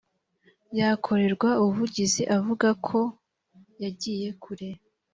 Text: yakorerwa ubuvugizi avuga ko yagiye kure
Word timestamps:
yakorerwa 0.79 1.49
ubuvugizi 1.61 2.21
avuga 2.37 2.67
ko 2.87 2.99
yagiye 3.83 4.27
kure 4.43 4.69